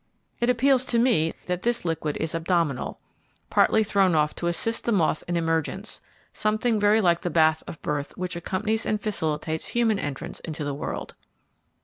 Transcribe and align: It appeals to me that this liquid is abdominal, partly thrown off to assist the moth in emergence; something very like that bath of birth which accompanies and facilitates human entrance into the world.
It 0.39 0.49
appeals 0.49 0.83
to 0.85 0.97
me 0.97 1.31
that 1.45 1.61
this 1.61 1.85
liquid 1.85 2.17
is 2.17 2.33
abdominal, 2.33 2.99
partly 3.51 3.83
thrown 3.83 4.15
off 4.15 4.33
to 4.37 4.47
assist 4.47 4.83
the 4.85 4.91
moth 4.91 5.23
in 5.27 5.37
emergence; 5.37 6.01
something 6.33 6.79
very 6.79 7.01
like 7.01 7.21
that 7.21 7.29
bath 7.29 7.61
of 7.67 7.79
birth 7.83 8.17
which 8.17 8.35
accompanies 8.35 8.87
and 8.87 8.99
facilitates 8.99 9.67
human 9.67 9.99
entrance 9.99 10.39
into 10.39 10.63
the 10.63 10.73
world. 10.73 11.13